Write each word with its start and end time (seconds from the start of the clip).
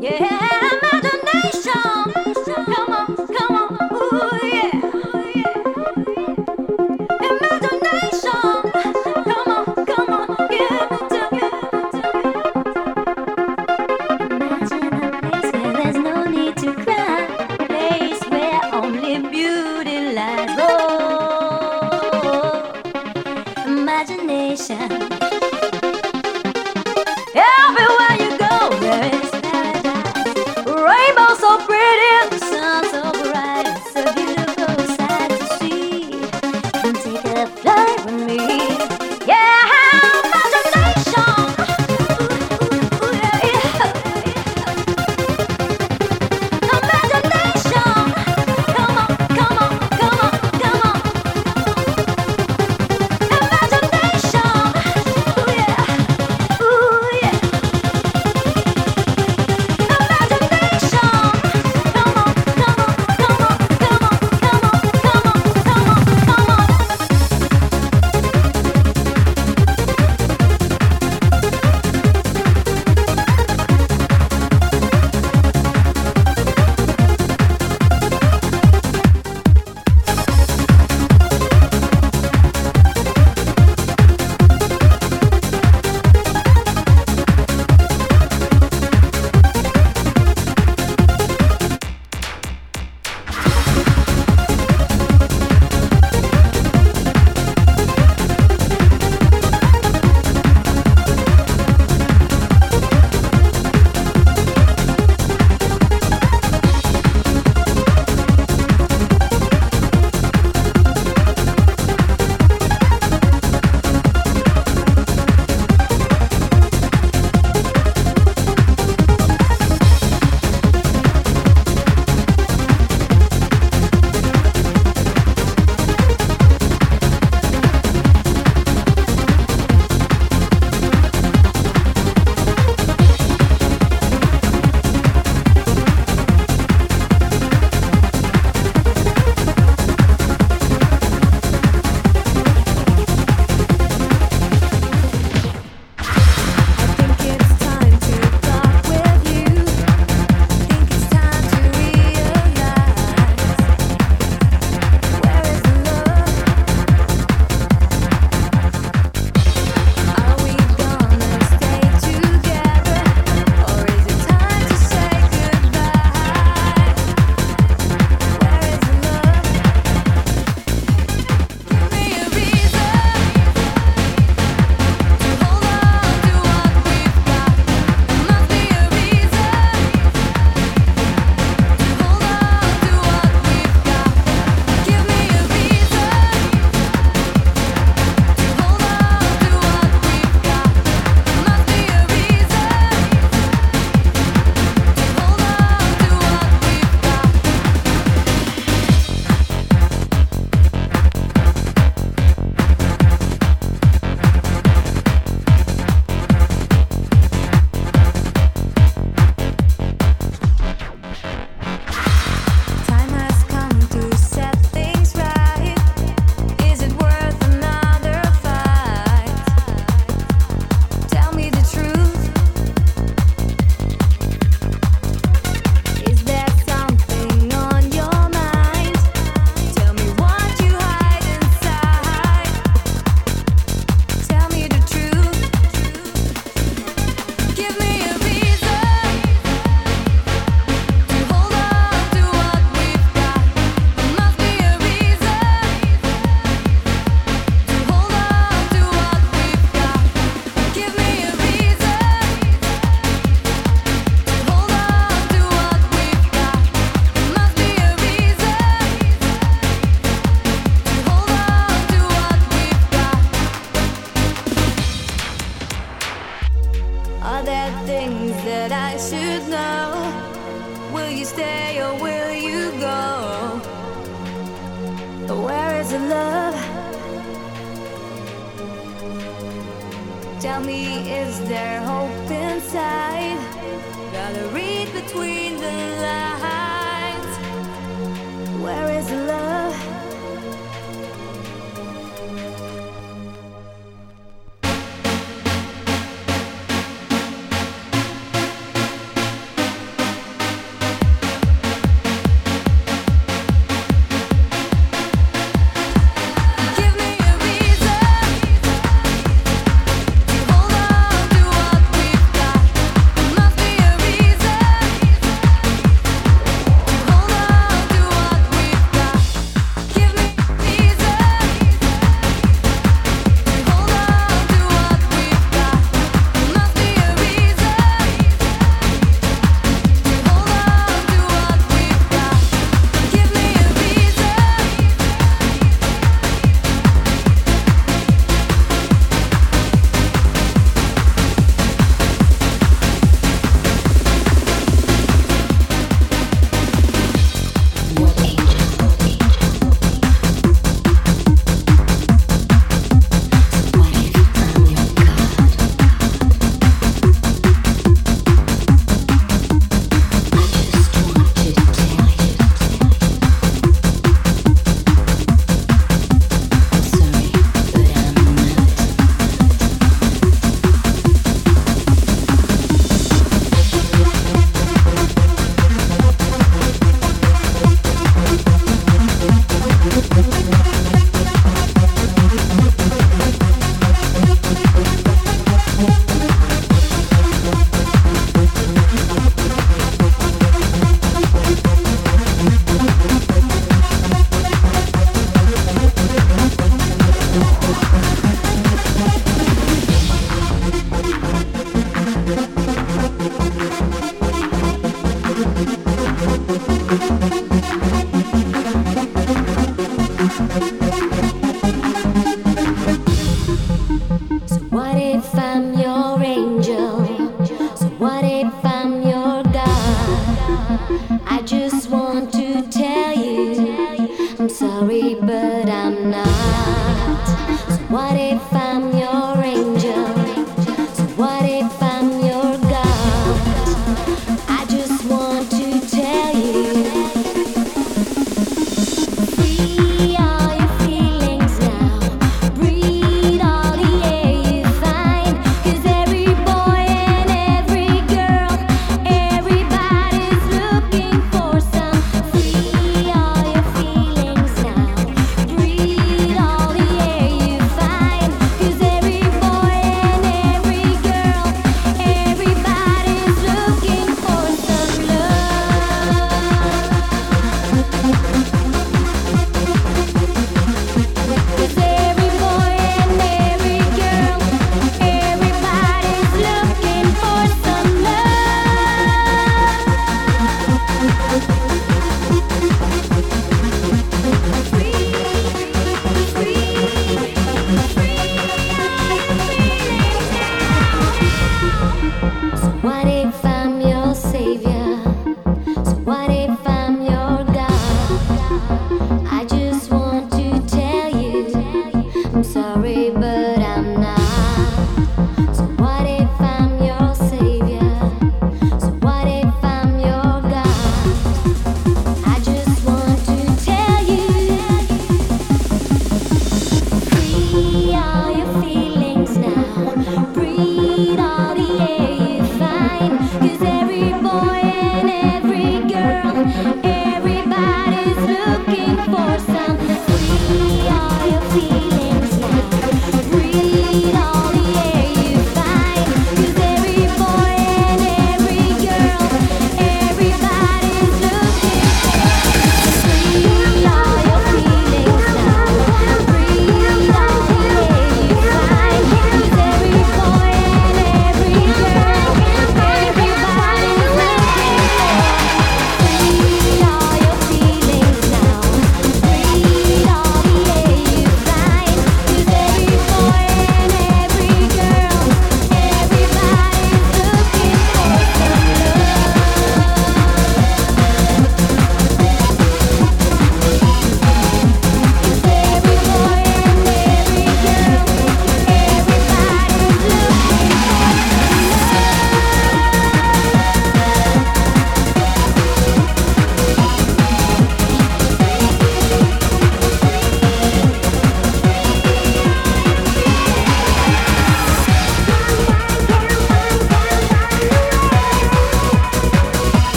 Yeah. 0.00 0.50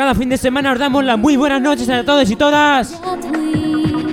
Cada 0.00 0.14
fin 0.14 0.30
de 0.30 0.38
semana 0.38 0.72
os 0.72 0.78
damos 0.78 1.04
las 1.04 1.18
muy 1.18 1.36
buenas 1.36 1.60
noches 1.60 1.86
a 1.90 2.02
todos 2.02 2.30
y 2.30 2.34
todas. 2.34 2.98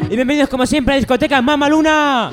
Y 0.10 0.16
bienvenidos 0.18 0.50
como 0.50 0.66
siempre 0.66 0.96
a 0.96 0.98
Discoteca 0.98 1.42
Mama 1.42 1.70
Luna. 1.70 2.30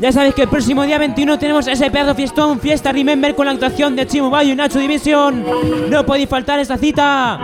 Ya 0.00 0.10
sabéis 0.10 0.34
que 0.34 0.42
el 0.42 0.48
próximo 0.48 0.82
día 0.82 0.98
21 0.98 1.38
tenemos 1.38 1.68
ese 1.68 1.92
pedazo 1.92 2.16
fiestón, 2.16 2.58
fiesta 2.58 2.90
Remember 2.90 3.36
con 3.36 3.46
la 3.46 3.52
actuación 3.52 3.94
de 3.94 4.04
Chimo 4.04 4.30
Bayo 4.30 4.52
y 4.52 4.56
Nacho 4.56 4.80
Division. 4.80 5.44
No 5.88 6.04
podéis 6.04 6.28
faltar 6.28 6.58
esta 6.58 6.76
cita. 6.76 7.38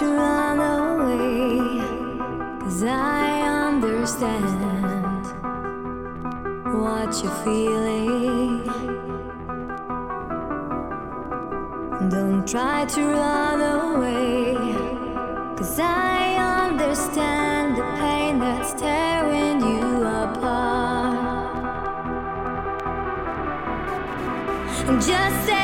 to 0.00 0.06
run 0.06 0.58
away, 0.58 1.58
cause 2.62 2.82
I 2.84 3.42
understand 3.68 4.46
what 6.82 7.22
you're 7.22 7.38
feeling. 7.44 8.64
Don't 12.08 12.48
try 12.48 12.86
to 12.86 13.02
run 13.08 13.60
away, 13.60 14.54
cause 15.58 15.78
I 15.78 16.36
understand 16.64 17.76
the 17.76 17.84
pain 18.00 18.38
that's 18.38 18.72
tearing 18.80 19.60
you 19.60 20.06
apart. 20.06 21.50
Just 25.06 25.46
say 25.46 25.59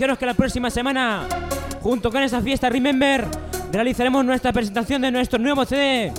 que 0.00 0.24
la 0.24 0.32
próxima 0.32 0.70
semana, 0.70 1.26
junto 1.82 2.10
con 2.10 2.22
esa 2.22 2.40
fiesta 2.40 2.70
Remember, 2.70 3.26
realizaremos 3.70 4.24
nuestra 4.24 4.50
presentación 4.50 5.02
de 5.02 5.10
nuestro 5.10 5.38
nuevo 5.38 5.66
CD 5.66 6.10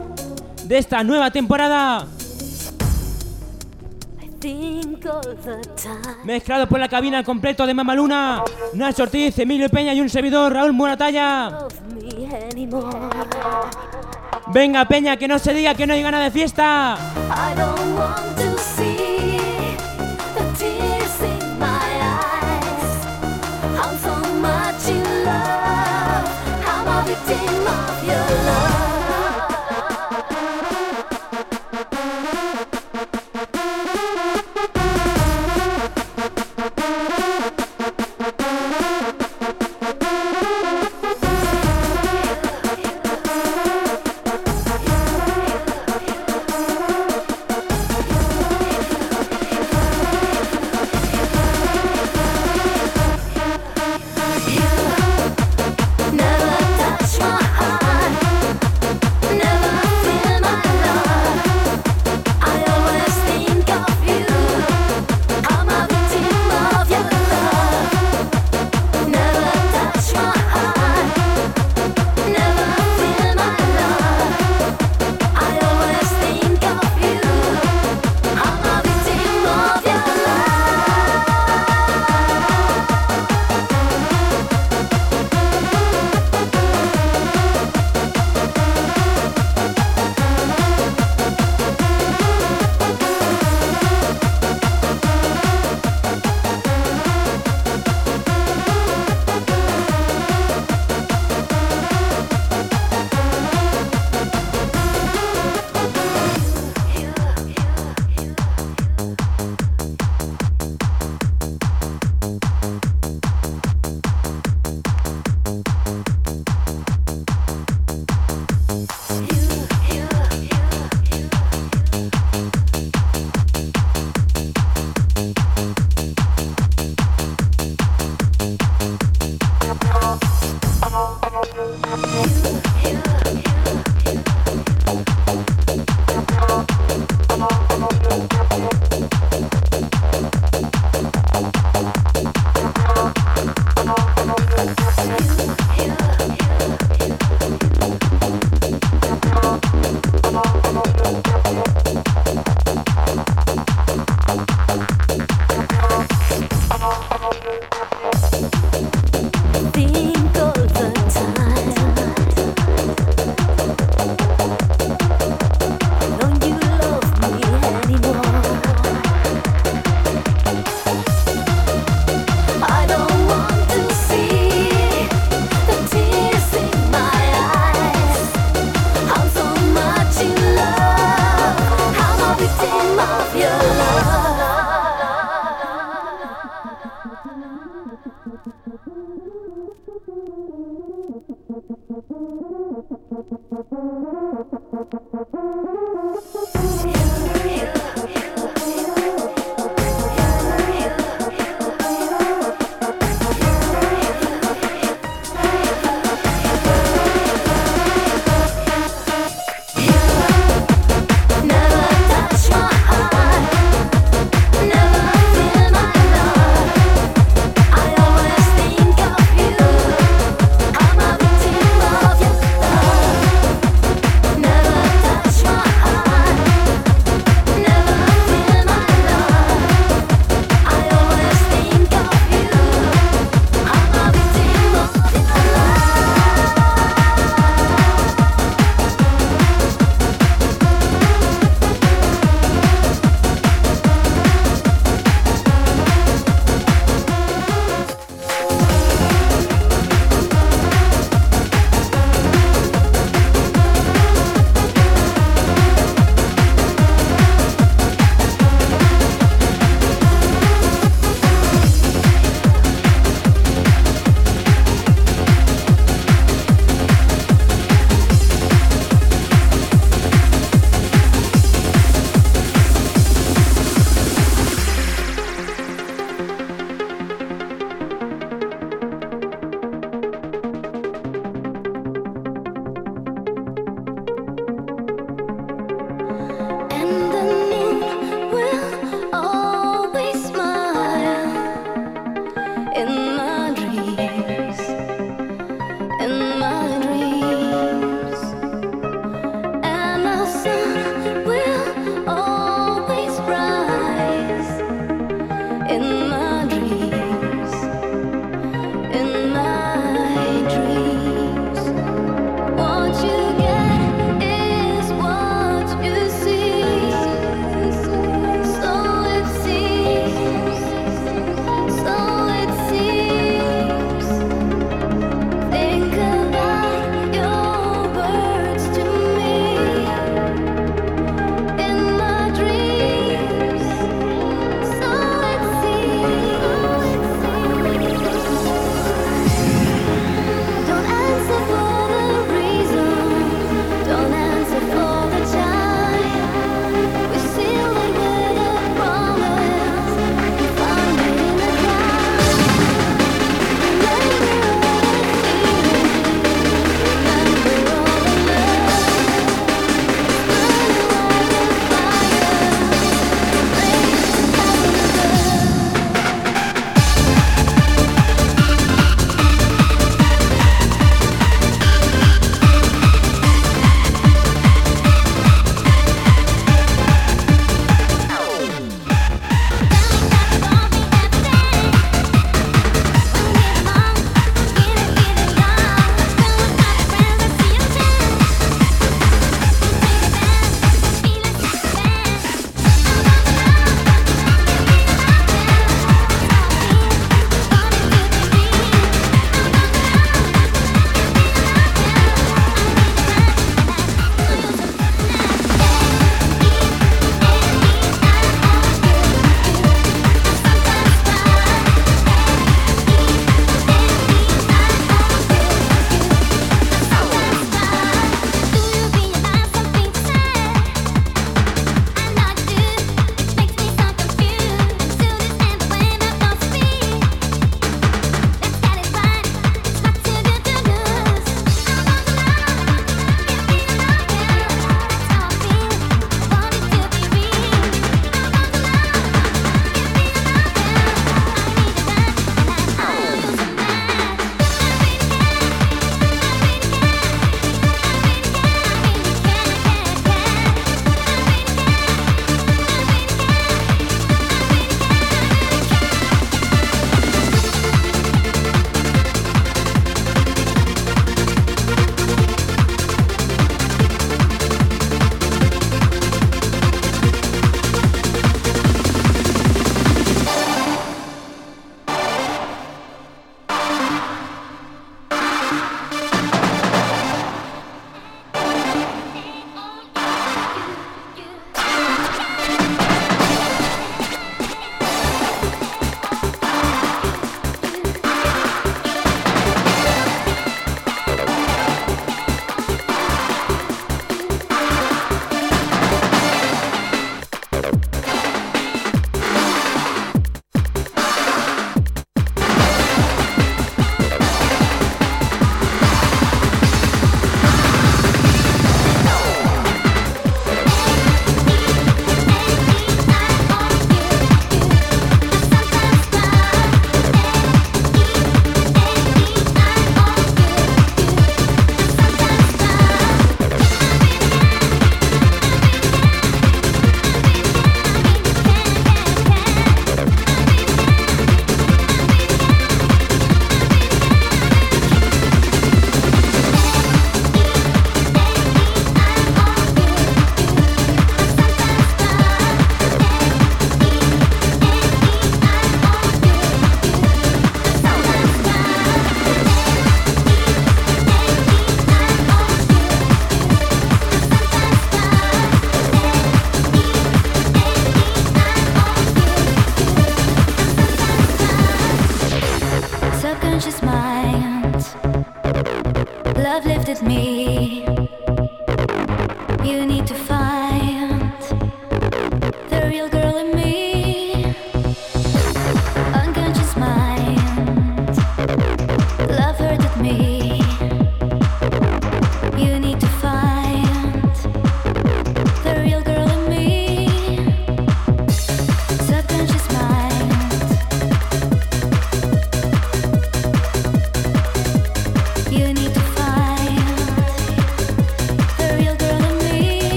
de 0.65 0.77
esta 0.77 1.03
nueva 1.03 1.31
temporada. 1.31 2.05
Mezclado 6.23 6.67
por 6.69 6.79
la 6.79 6.87
cabina 6.87 7.23
completo 7.23 7.65
de 7.65 7.73
Mamaluna, 7.73 8.43
Nacho 8.75 9.01
Ortiz, 9.01 9.39
Emilio 9.39 9.67
Peña 9.67 9.95
y 9.95 10.01
un 10.01 10.09
servidor, 10.09 10.53
Raúl 10.53 10.73
Moratalla. 10.73 11.65
Venga 14.53 14.85
Peña, 14.85 15.17
que 15.17 15.27
no 15.27 15.39
se 15.39 15.55
diga 15.55 15.73
que 15.73 15.87
no 15.87 15.93
hay 15.93 16.03
ganas 16.03 16.23
de 16.23 16.29
fiesta. 16.29 16.97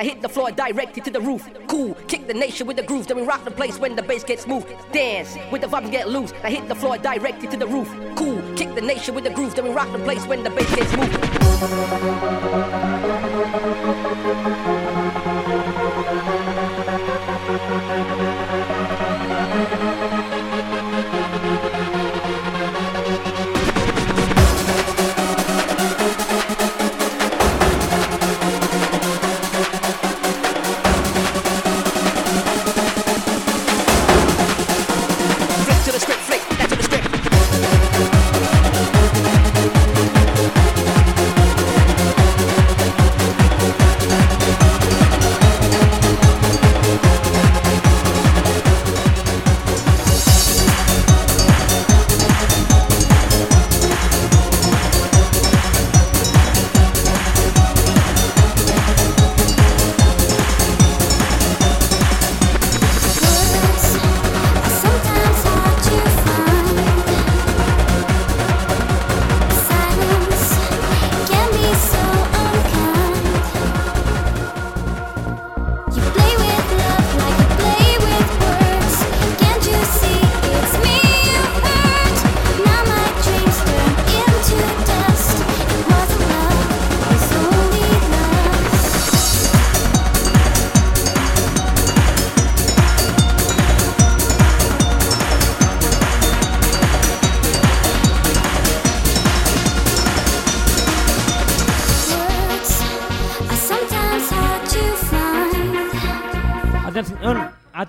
I 0.00 0.02
hit 0.02 0.22
the 0.22 0.30
floor 0.30 0.50
directed 0.50 1.04
to 1.04 1.10
the 1.10 1.20
roof. 1.20 1.46
Cool, 1.68 1.92
kick 2.08 2.26
the 2.26 2.32
nation 2.32 2.66
with 2.66 2.78
the 2.78 2.82
groove. 2.82 3.06
Then 3.06 3.18
we 3.18 3.22
rock 3.22 3.44
the 3.44 3.50
place 3.50 3.78
when 3.78 3.96
the 3.96 4.02
bass 4.02 4.24
gets 4.24 4.46
moved. 4.46 4.66
Dance 4.92 5.36
with 5.52 5.60
the 5.60 5.68
fucking 5.68 5.90
get 5.90 6.08
loose. 6.08 6.32
I 6.42 6.48
hit 6.48 6.66
the 6.68 6.74
floor 6.74 6.96
directed 6.96 7.50
to 7.50 7.58
the 7.58 7.66
roof. 7.66 7.94
Cool, 8.16 8.40
kick 8.56 8.74
the 8.74 8.80
nation 8.80 9.14
with 9.14 9.24
the 9.24 9.30
groove. 9.30 9.54
Then 9.54 9.66
we 9.66 9.72
rock 9.72 9.92
the 9.92 9.98
place 9.98 10.24
when 10.24 10.42
the 10.42 10.48
bass 10.48 10.74
gets 10.74 10.96
moved. 10.96 12.89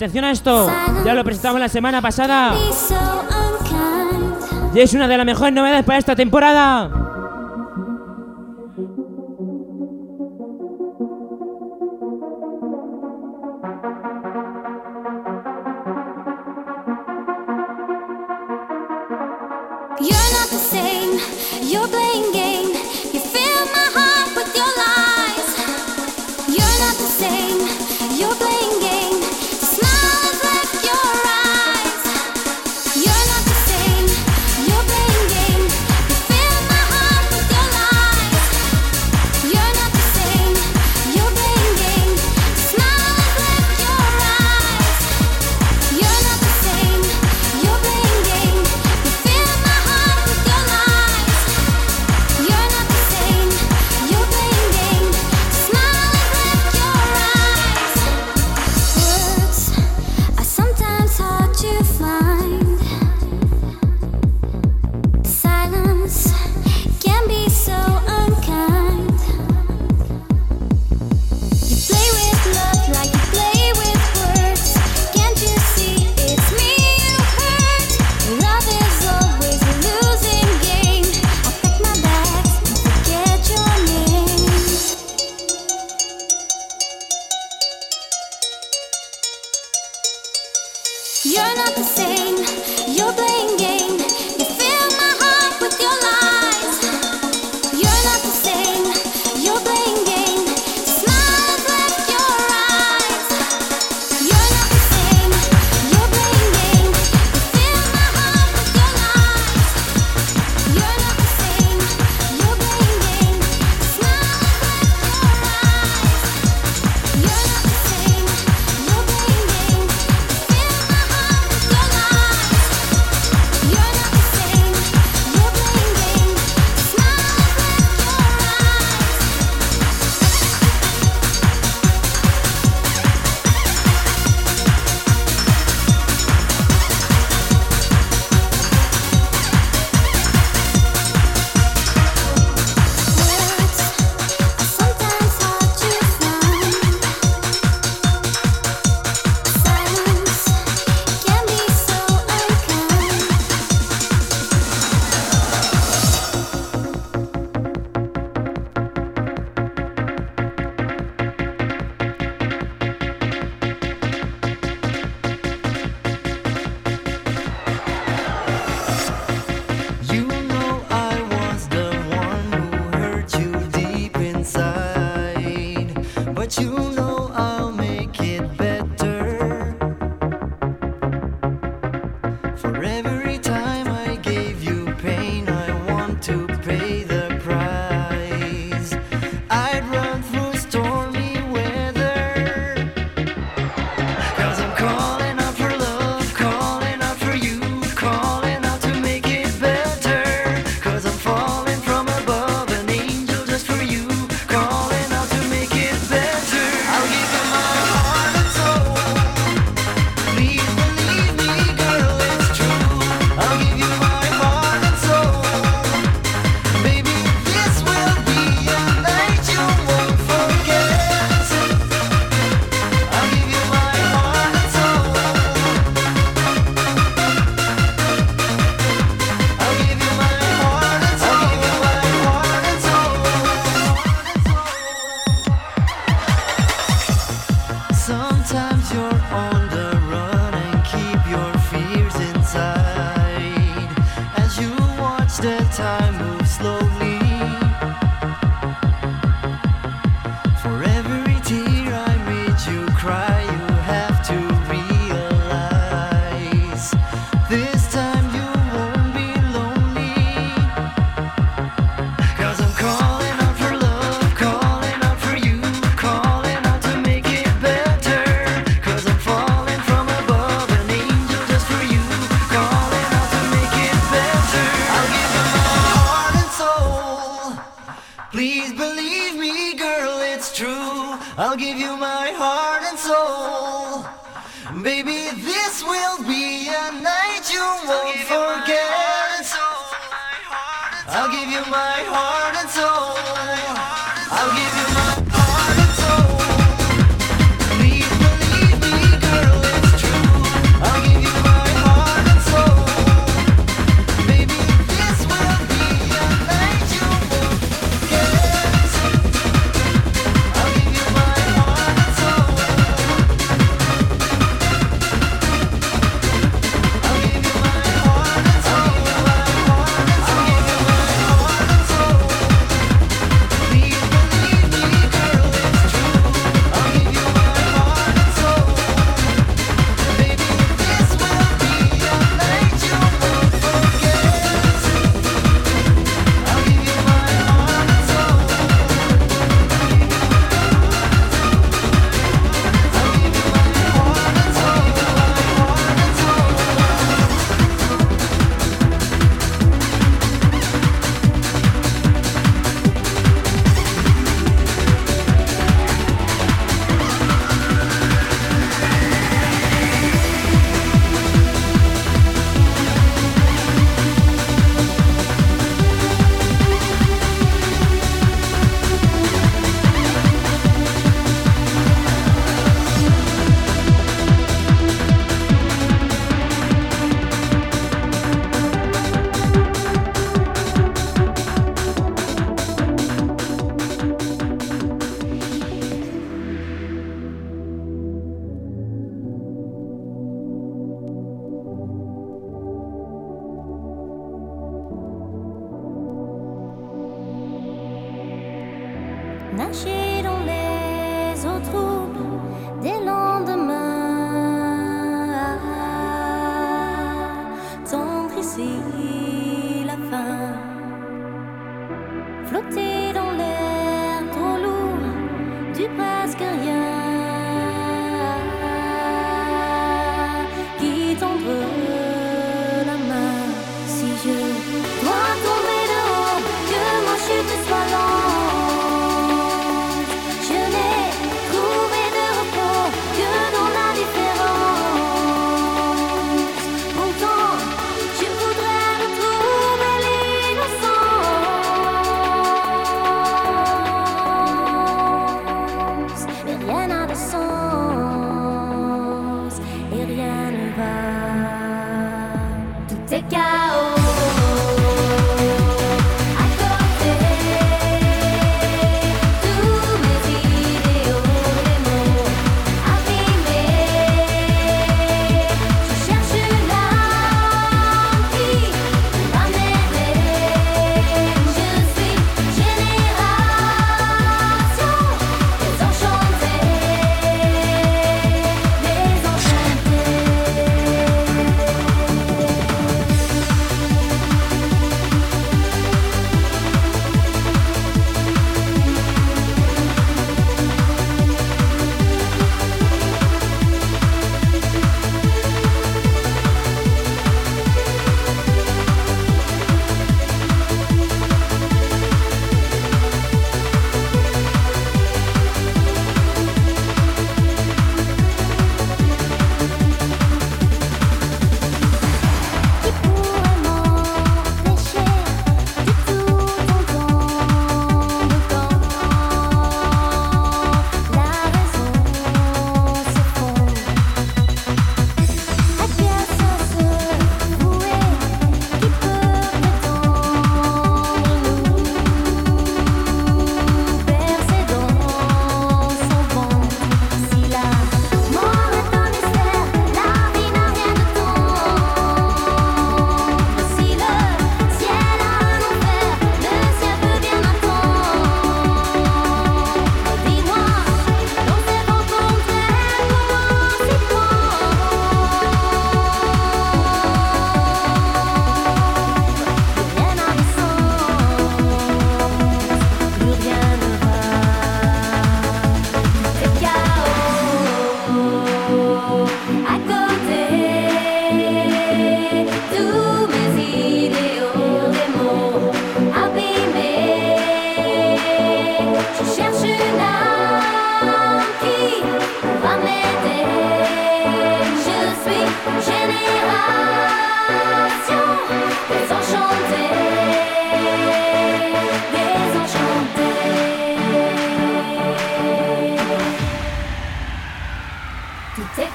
Atención 0.02 0.26
a 0.26 0.32
esto, 0.32 0.68
ya 1.06 1.14
lo 1.14 1.24
presentamos 1.24 1.60
la 1.60 1.70
semana 1.70 2.02
pasada. 2.02 2.56
Y 4.74 4.80
es 4.80 4.96
una 4.96 5.08
de 5.08 5.16
las 5.16 5.28
mejores 5.28 5.54
novedades 5.54 5.86
para 5.86 6.00
esta 6.00 6.16
temporada. 6.16 7.01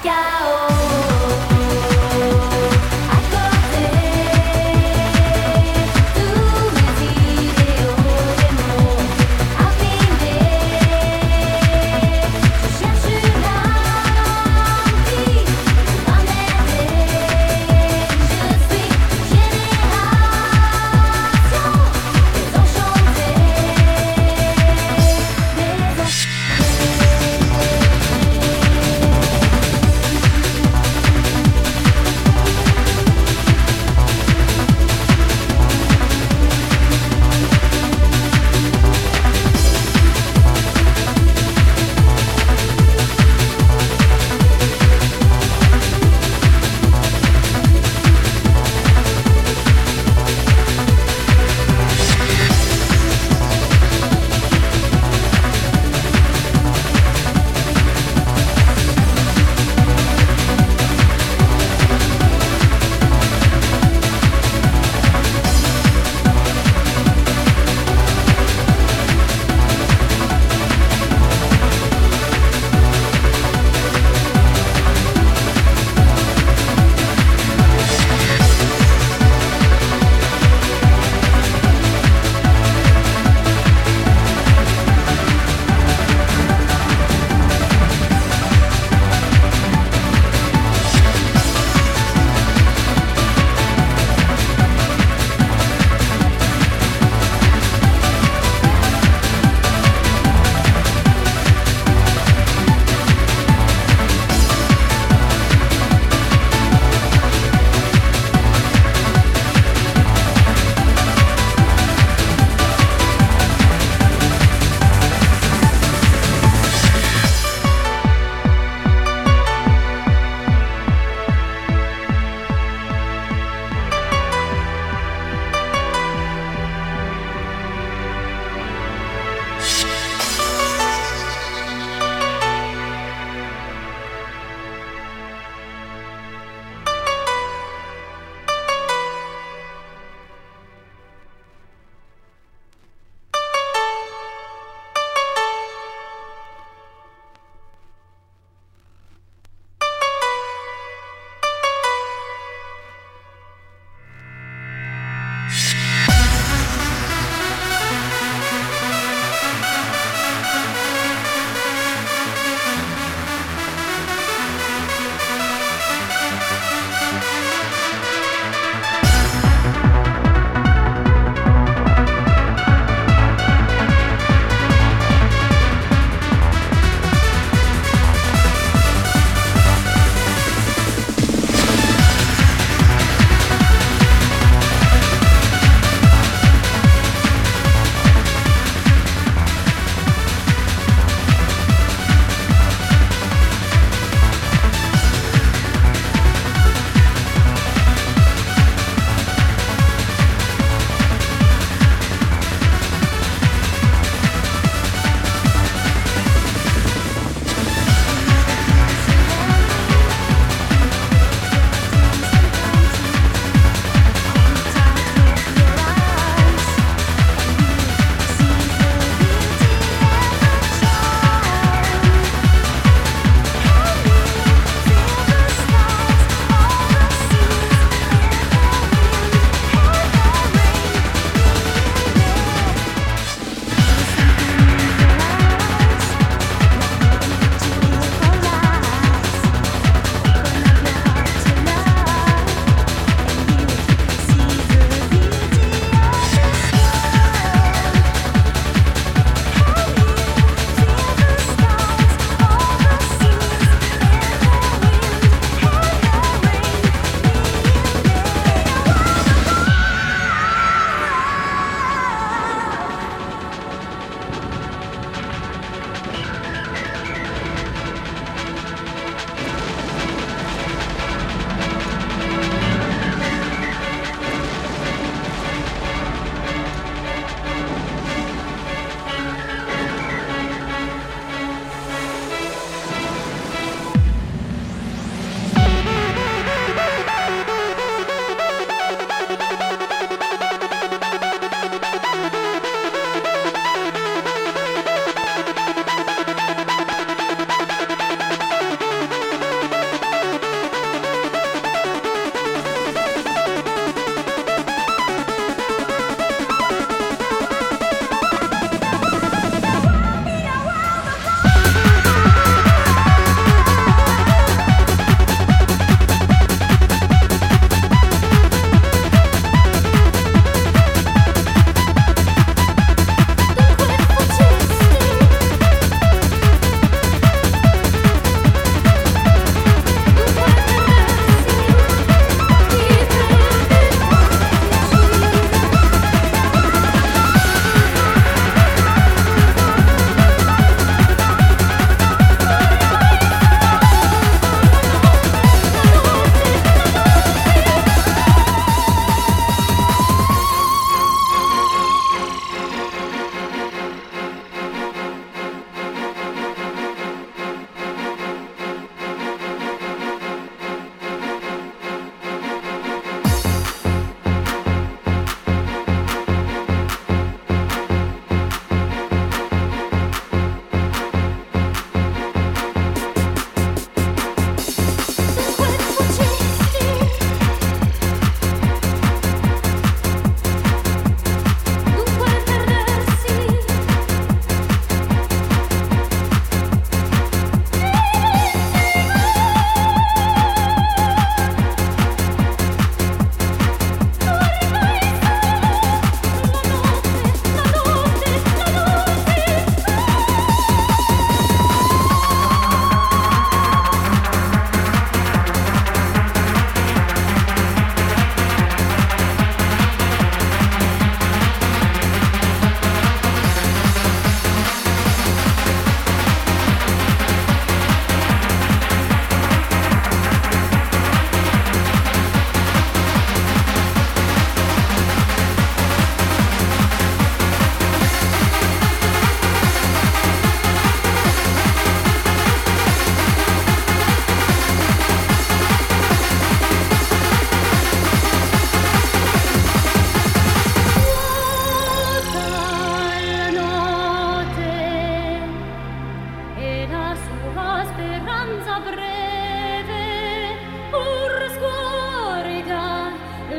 chao 0.03 1.06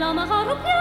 Yamaha 0.09 0.78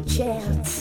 chance. 0.00 0.71